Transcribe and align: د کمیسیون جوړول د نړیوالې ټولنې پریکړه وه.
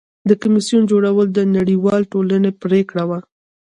د 0.29 0.31
کمیسیون 0.41 0.83
جوړول 0.91 1.27
د 1.33 1.39
نړیوالې 1.55 2.09
ټولنې 2.13 2.51
پریکړه 2.61 3.03
وه. 3.09 3.19